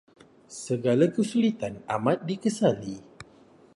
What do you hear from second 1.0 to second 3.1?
kesulitan amat dikesali.